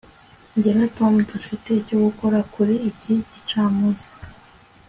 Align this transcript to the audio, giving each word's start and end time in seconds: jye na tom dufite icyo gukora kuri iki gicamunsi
jye 0.61 0.71
na 0.79 0.87
tom 0.97 1.13
dufite 1.31 1.69
icyo 1.81 1.95
gukora 2.05 2.37
kuri 2.53 2.75
iki 2.89 3.13
gicamunsi 3.31 4.09